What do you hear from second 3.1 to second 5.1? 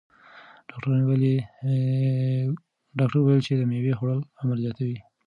وویل چې د مېوې خوړل عمر زیاتوي.